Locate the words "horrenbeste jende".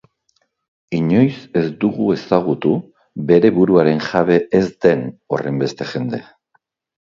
5.37-6.23